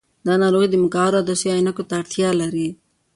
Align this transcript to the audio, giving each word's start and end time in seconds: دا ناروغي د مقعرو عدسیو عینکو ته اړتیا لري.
دا 0.25 0.33
ناروغي 0.43 0.67
د 0.71 0.75
مقعرو 0.83 1.17
عدسیو 1.21 1.55
عینکو 1.57 1.83
ته 1.89 1.93
اړتیا 2.01 2.29
لري. 2.41 2.67